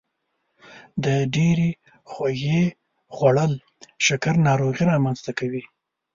د 1.03 1.05
ډیرې 1.33 1.69
خوږې 2.11 2.63
خوړل 3.15 3.53
شکر 4.05 4.35
ناروغي 4.47 4.83
رامنځته 4.93 5.31
کوي. 5.39 5.63